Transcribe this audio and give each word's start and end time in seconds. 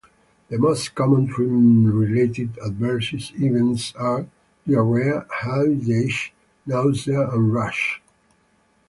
The 0.49 0.57
most 0.57 0.95
common 0.95 1.27
treatment-related 1.27 2.57
adverse 2.65 3.31
events 3.35 3.93
are 3.95 4.25
diarrhea, 4.67 5.27
headache, 5.29 6.33
nausea, 6.65 7.29
and 7.29 7.53
rash. 7.53 8.01